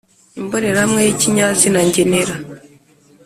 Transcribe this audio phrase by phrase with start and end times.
[0.39, 2.35] imbonerahamwe yi kinyazina ngenera